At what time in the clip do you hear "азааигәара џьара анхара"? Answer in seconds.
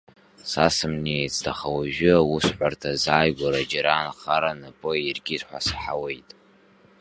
2.93-4.51